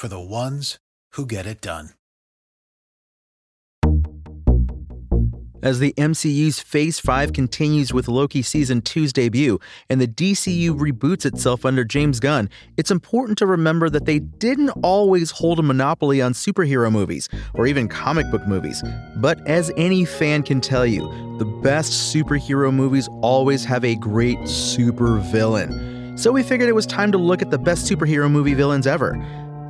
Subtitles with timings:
[0.00, 0.78] for the ones
[1.12, 1.90] who get it done.
[5.62, 9.58] As the MCU's Phase 5 continues with Loki Season 2's debut
[9.90, 14.70] and the DCU reboots itself under James Gunn, it's important to remember that they didn't
[14.82, 18.82] always hold a monopoly on superhero movies or even comic book movies.
[19.16, 21.02] But as any fan can tell you,
[21.36, 26.18] the best superhero movies always have a great supervillain.
[26.18, 29.14] So we figured it was time to look at the best superhero movie villains ever.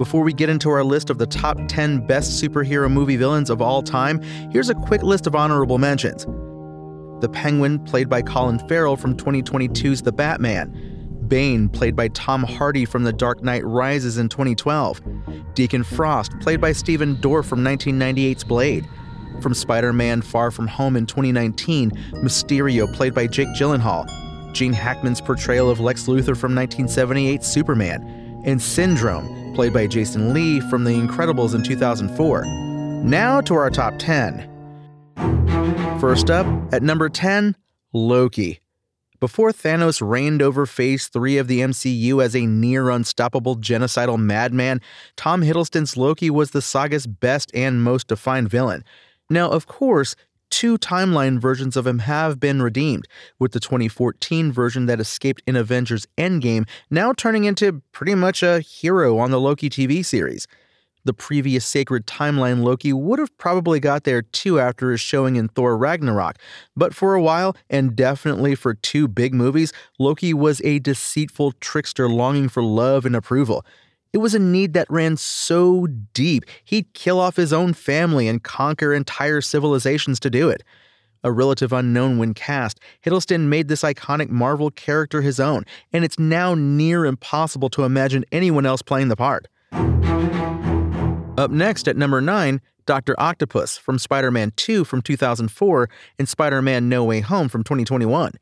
[0.00, 3.60] Before we get into our list of the top 10 best superhero movie villains of
[3.60, 6.24] all time, here's a quick list of honorable mentions.
[7.20, 11.26] The Penguin, played by Colin Farrell from 2022's The Batman.
[11.28, 15.02] Bane, played by Tom Hardy from The Dark Knight Rises in 2012.
[15.52, 18.88] Deacon Frost, played by Stephen Dorff from 1998's Blade.
[19.42, 21.90] From Spider Man Far From Home in 2019,
[22.24, 24.08] Mysterio, played by Jake Gyllenhaal.
[24.54, 28.19] Gene Hackman's portrayal of Lex Luthor from 1978's Superman.
[28.44, 32.44] And Syndrome, played by Jason Lee from The Incredibles in 2004.
[33.04, 34.48] Now to our top 10.
[36.00, 37.56] First up, at number 10,
[37.92, 38.60] Loki.
[39.20, 44.80] Before Thanos reigned over Phase 3 of the MCU as a near unstoppable genocidal madman,
[45.16, 48.82] Tom Hiddleston's Loki was the saga's best and most defined villain.
[49.28, 50.16] Now, of course,
[50.50, 53.06] two timeline versions of him have been redeemed,
[53.38, 58.60] with the 2014 version that escaped in Avengers Endgame now turning into pretty much a
[58.60, 60.46] hero on the Loki TV series.
[61.04, 65.48] The previous sacred timeline Loki would have probably got there too after his showing in
[65.48, 66.36] Thor Ragnarok,
[66.76, 72.06] but for a while, and definitely for two big movies, Loki was a deceitful trickster
[72.08, 73.64] longing for love and approval.
[74.12, 78.42] It was a need that ran so deep, he'd kill off his own family and
[78.42, 80.64] conquer entire civilizations to do it.
[81.22, 86.18] A relative unknown when cast, Hiddleston made this iconic Marvel character his own, and it's
[86.18, 89.46] now near impossible to imagine anyone else playing the part.
[91.38, 93.14] Up next at number 9, Dr.
[93.20, 95.88] Octopus from Spider Man 2 from 2004
[96.18, 98.32] and Spider Man No Way Home from 2021.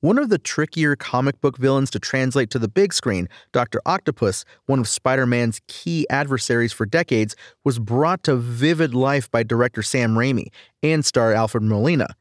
[0.00, 3.80] One of the trickier comic book villains to translate to the big screen, Dr.
[3.84, 9.42] Octopus, one of Spider Man's key adversaries for decades, was brought to vivid life by
[9.42, 10.52] director Sam Raimi
[10.84, 12.14] and star Alfred Molina.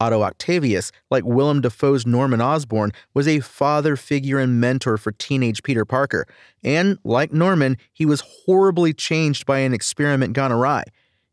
[0.00, 5.62] Otto Octavius, like Willem Dafoe's Norman Osborn, was a father figure and mentor for teenage
[5.62, 6.26] Peter Parker.
[6.62, 10.84] And, like Norman, he was horribly changed by an experiment gone awry.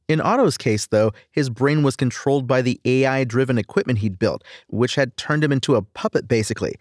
[0.07, 4.43] In Otto's case, though, his brain was controlled by the AI driven equipment he'd built,
[4.67, 6.75] which had turned him into a puppet, basically.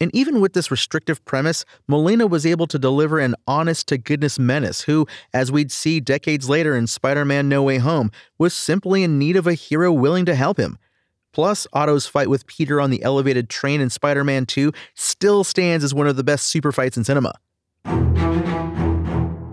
[0.00, 4.36] And even with this restrictive premise, Molina was able to deliver an honest to goodness
[4.36, 9.04] menace who, as we'd see decades later in Spider Man No Way Home, was simply
[9.04, 10.76] in need of a hero willing to help him.
[11.32, 15.84] Plus, Otto's fight with Peter on the elevated train in Spider Man 2 still stands
[15.84, 17.34] as one of the best super fights in cinema.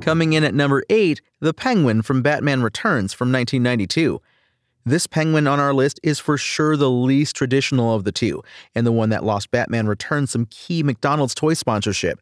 [0.09, 4.19] Coming in at number 8, the Penguin from Batman Returns from 1992.
[4.83, 8.41] This penguin on our list is for sure the least traditional of the two,
[8.73, 12.19] and the one that lost Batman Returns some key McDonald's toy sponsorship.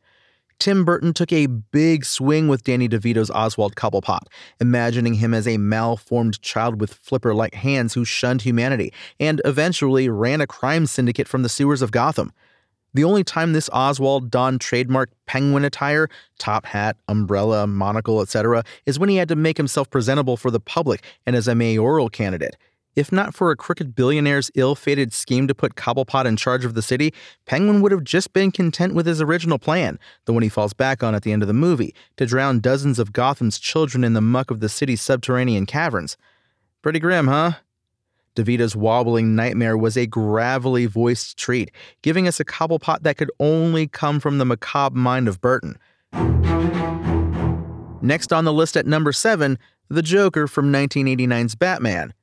[0.59, 4.27] Tim Burton took a big swing with Danny DeVito's Oswald Cobblepot,
[4.59, 10.09] imagining him as a malformed child with flipper like hands who shunned humanity, and eventually
[10.09, 12.33] ran a crime syndicate from the sewers of Gotham.
[12.93, 16.09] The only time this Oswald donned trademark penguin attire,
[16.39, 20.59] top hat, umbrella, monocle, etc., is when he had to make himself presentable for the
[20.59, 22.55] public and as a mayoral candidate.
[22.97, 26.73] If not for a crooked billionaire's ill fated scheme to put Cobblepot in charge of
[26.73, 27.13] the city,
[27.45, 31.03] Penguin would have just been content with his original plan, the one he falls back
[31.03, 34.21] on at the end of the movie, to drown dozens of Gotham's children in the
[34.21, 36.17] muck of the city's subterranean caverns.
[36.81, 37.51] Pretty grim, huh?
[38.37, 41.71] DeVito's wobbling nightmare was a gravelly voiced treat,
[42.03, 45.77] giving us a cobblepot that could only come from the macabre mind of Burton.
[48.01, 49.57] Next on the list at number 7,
[49.89, 52.13] The Joker from 1989's Batman.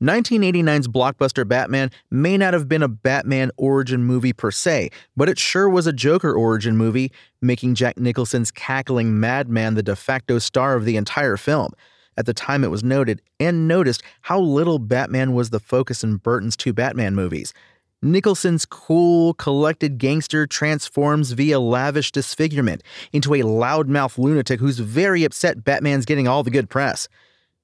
[0.00, 5.40] 1989's blockbuster Batman may not have been a Batman origin movie per se, but it
[5.40, 7.10] sure was a Joker origin movie,
[7.42, 11.72] making Jack Nicholson's cackling madman the de facto star of the entire film.
[12.18, 16.16] At the time, it was noted and noticed how little Batman was the focus in
[16.16, 17.54] Burton's two Batman movies.
[18.02, 22.82] Nicholson's cool, collected gangster transforms via lavish disfigurement
[23.12, 27.08] into a loudmouth lunatic who's very upset Batman's getting all the good press.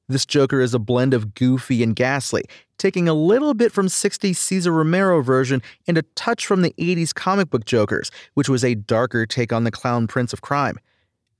[0.09, 2.45] This Joker is a blend of goofy and ghastly,
[2.79, 7.13] taking a little bit from 60s Cesar Romero version and a touch from the 80s
[7.13, 10.79] comic book Jokers, which was a darker take on the clown prince of crime.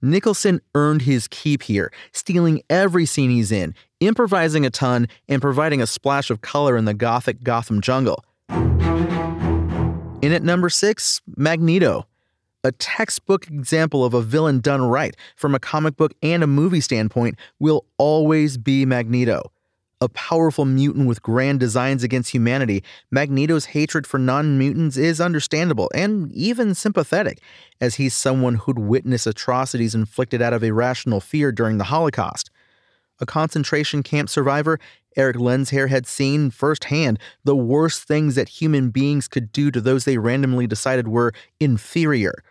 [0.05, 5.81] Nicholson earned his keep here, stealing every scene he's in, improvising a ton, and providing
[5.81, 8.23] a splash of color in the gothic Gotham jungle.
[10.21, 12.07] In at number six, Magneto.
[12.65, 16.83] A textbook example of a villain done right from a comic book and a movie
[16.83, 19.51] standpoint will always be Magneto.
[20.05, 25.91] A powerful mutant with grand designs against humanity, Magneto's hatred for non mutants is understandable
[25.95, 27.41] and even sympathetic,
[27.81, 32.51] as he's someone who'd witness atrocities inflicted out of irrational fear during the Holocaust.
[33.19, 34.79] A concentration camp survivor,
[35.17, 40.05] Erik Lehnsherr had seen firsthand the worst things that human beings could do to those
[40.05, 42.45] they randomly decided were inferior.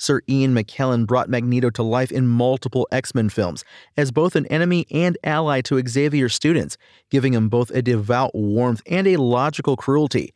[0.00, 3.64] Sir Ian McKellen brought Magneto to life in multiple X Men films
[3.98, 6.78] as both an enemy and ally to Xavier's students,
[7.10, 10.32] giving him both a devout warmth and a logical cruelty.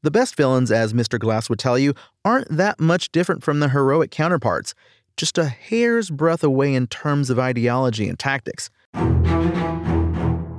[0.00, 1.18] The best villains, as Mr.
[1.18, 1.92] Glass would tell you,
[2.24, 4.74] aren't that much different from the heroic counterparts,
[5.18, 8.70] just a hair's breadth away in terms of ideology and tactics.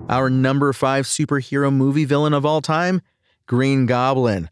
[0.09, 3.01] Our number five superhero movie villain of all time?
[3.47, 4.51] Green Goblin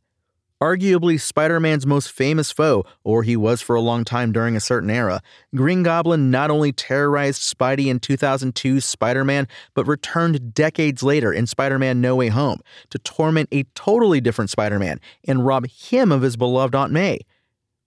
[0.62, 4.60] arguably Spider Man's most famous foe, or he was for a long time during a
[4.60, 5.22] certain era.
[5.56, 11.48] Green Goblin not only terrorized Spidey in 2002's Spider Man, but returned decades later in
[11.48, 12.60] Spider Man No Way Home
[12.92, 17.22] to torment a totally different Spider Man and rob him of his beloved Aunt May.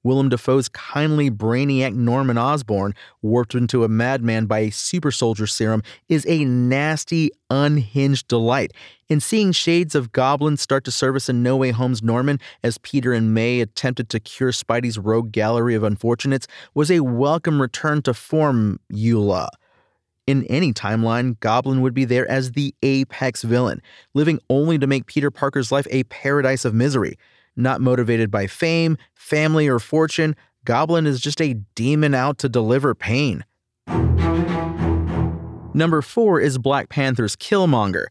[0.04, 5.82] Willem Dafoe's kindly brainiac Norman Osborn, warped into a madman by a super soldier serum,
[6.08, 8.72] is a nasty, unhinged delight.
[9.10, 13.12] And seeing shades of goblins start to service in No Way Home's Norman as Peter
[13.12, 18.14] and May attempted to cure Spidey's rogue gallery of unfortunates was a welcome return to
[18.14, 19.48] form, Eula.
[20.26, 23.82] In any timeline, Goblin would be there as the apex villain,
[24.14, 27.18] living only to make Peter Parker's life a paradise of misery.
[27.56, 30.34] Not motivated by fame, family, or fortune,
[30.64, 33.44] Goblin is just a demon out to deliver pain.
[35.74, 38.06] Number 4 is Black Panther's Killmonger.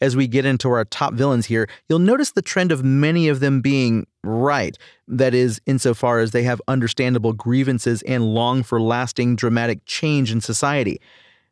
[0.00, 3.40] As we get into our top villains here, you'll notice the trend of many of
[3.40, 4.76] them being right.
[5.08, 10.40] That is, insofar as they have understandable grievances and long for lasting dramatic change in
[10.40, 11.00] society.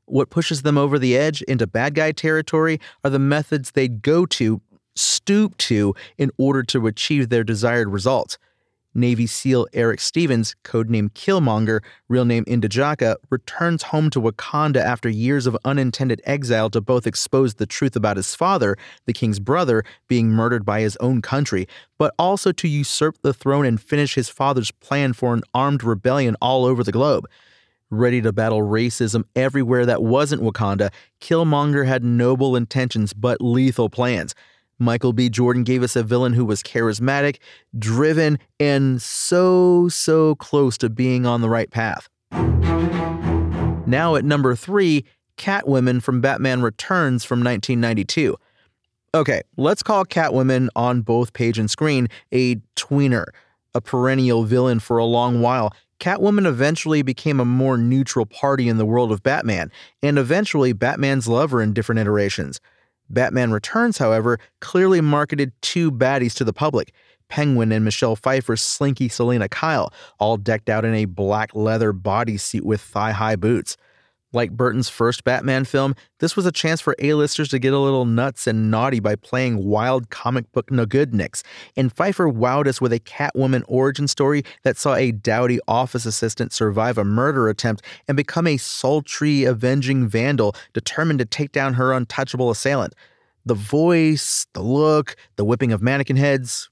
[0.07, 4.27] What pushes them over the edge into bad guy territory are the methods they go
[4.27, 4.61] to
[4.95, 8.39] stoop to in order to achieve their desired results.
[8.95, 15.47] Navy SEAL Eric Stevens, codenamed Killmonger, real name N'Jadaka, returns home to Wakanda after years
[15.47, 20.31] of unintended exile to both expose the truth about his father, the king's brother, being
[20.31, 21.67] murdered by his own country,
[21.97, 26.37] but also to usurp the throne and finish his father's plan for an armed rebellion
[26.43, 27.27] all over the globe.
[27.89, 30.91] Ready to battle racism everywhere that wasn't Wakanda,
[31.21, 34.35] Killmonger had noble intentions but lethal plans.
[34.83, 35.31] Michael B.
[35.31, 37.39] Jordan gave us a villain who was charismatic,
[37.79, 42.09] driven, and so, so close to being on the right path.
[43.87, 45.05] Now at number three,
[45.37, 48.37] Catwoman from Batman Returns from 1992.
[49.15, 53.27] Okay, let's call Catwoman on both page and screen a tweener,
[53.75, 55.75] a perennial villain for a long while.
[56.01, 59.71] Catwoman eventually became a more neutral party in the world of Batman,
[60.03, 62.61] and eventually Batman's lover in different iterations.
[63.13, 66.93] Batman Returns, however, clearly marketed two baddies to the public
[67.29, 72.61] Penguin and Michelle Pfeiffer's slinky Selina Kyle, all decked out in a black leather bodysuit
[72.61, 73.79] with thigh high boots.
[74.33, 78.07] Like Burton's first Batman film, this was a chance for A-listers to get a little
[78.07, 81.43] nuts and naughty by playing wild comic book no good nicks,
[81.77, 86.53] and Pfeiffer wowed us with a Catwoman origin story that saw a dowdy office assistant
[86.53, 91.93] survive a murder attempt and become a sultry, avenging vandal determined to take down her
[91.93, 92.95] untouchable assailant.
[93.45, 96.71] The voice, the look, the whipping of mannequin heads,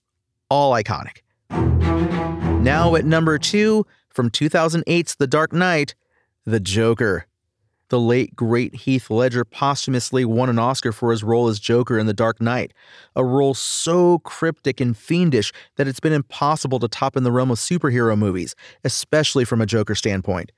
[0.48, 1.18] all iconic.
[2.62, 5.94] Now at number two, from 2008's The Dark Knight,
[6.44, 7.26] The Joker.
[7.90, 12.06] The late, great Heath Ledger posthumously won an Oscar for his role as Joker in
[12.06, 12.72] The Dark Knight,
[13.16, 17.50] a role so cryptic and fiendish that it's been impossible to top in the realm
[17.50, 18.54] of superhero movies,
[18.84, 20.52] especially from a Joker standpoint.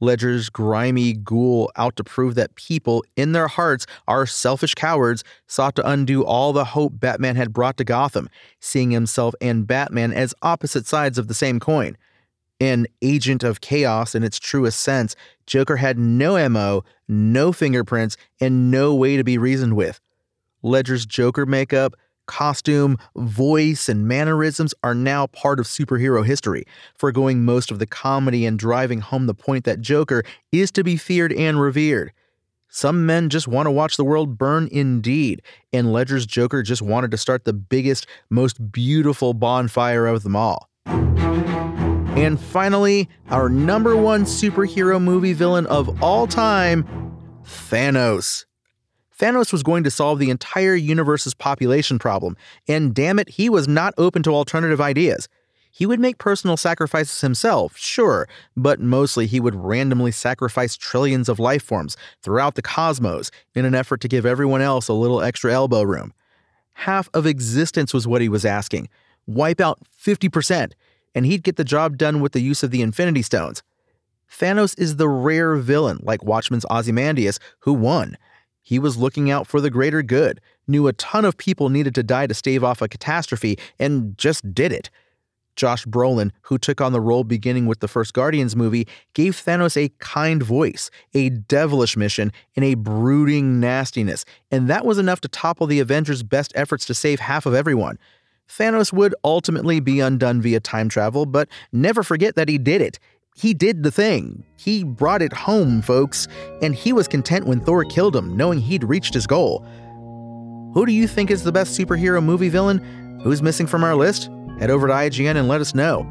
[0.00, 5.74] Ledger's grimy ghoul out to prove that people, in their hearts, are selfish cowards, sought
[5.76, 8.28] to undo all the hope Batman had brought to Gotham,
[8.60, 11.96] seeing himself and Batman as opposite sides of the same coin.
[12.62, 15.16] An agent of chaos in its truest sense,
[15.48, 20.00] Joker had no MO, no fingerprints, and no way to be reasoned with.
[20.62, 26.62] Ledger's Joker makeup, costume, voice, and mannerisms are now part of superhero history,
[26.94, 30.96] foregoing most of the comedy and driving home the point that Joker is to be
[30.96, 32.12] feared and revered.
[32.68, 35.42] Some men just want to watch the world burn indeed,
[35.72, 40.68] and Ledger's Joker just wanted to start the biggest, most beautiful bonfire of them all.
[42.16, 46.84] And finally, our number one superhero movie villain of all time,
[47.42, 48.44] Thanos.
[49.18, 52.36] Thanos was going to solve the entire universe's population problem,
[52.68, 55.26] and damn it, he was not open to alternative ideas.
[55.70, 61.38] He would make personal sacrifices himself, sure, but mostly he would randomly sacrifice trillions of
[61.38, 65.50] life forms throughout the cosmos in an effort to give everyone else a little extra
[65.50, 66.12] elbow room.
[66.74, 68.90] Half of existence was what he was asking.
[69.26, 70.72] Wipe out 50%,
[71.14, 73.62] and he'd get the job done with the use of the Infinity Stones.
[74.30, 78.16] Thanos is the rare villain, like Watchmen's Ozymandias, who won.
[78.62, 82.02] He was looking out for the greater good, knew a ton of people needed to
[82.02, 84.88] die to stave off a catastrophe, and just did it.
[85.54, 89.76] Josh Brolin, who took on the role beginning with the first Guardians movie, gave Thanos
[89.76, 95.28] a kind voice, a devilish mission, and a brooding nastiness, and that was enough to
[95.28, 97.98] topple the Avengers' best efforts to save half of everyone.
[98.58, 102.98] Thanos would ultimately be undone via time travel, but never forget that he did it
[103.34, 104.44] he did the thing.
[104.56, 106.28] He brought it home, folks,
[106.60, 109.64] and he was content when Thor killed him, knowing he'd reached his goal.
[110.74, 113.20] Who do you think is the best superhero movie villain?
[113.22, 114.30] Who's missing from our list?
[114.58, 116.04] Head over to IGN and let us know.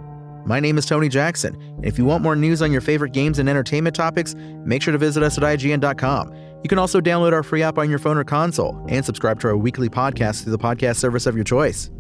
[0.46, 3.38] My name is Tony Jackson, and if you want more news on your favorite games
[3.38, 4.34] and entertainment topics,
[4.66, 6.34] make sure to visit us at IGN.com.
[6.64, 9.48] You can also download our free app on your phone or console and subscribe to
[9.48, 11.92] our weekly podcast through the podcast service of your choice.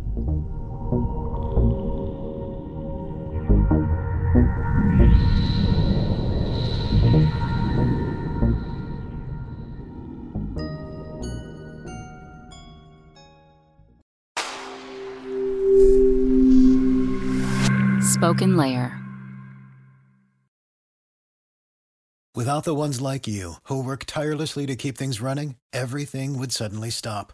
[18.21, 18.97] SpokenLayer.
[22.35, 26.89] Without the ones like you, who work tirelessly to keep things running, everything would suddenly
[26.89, 27.33] stop.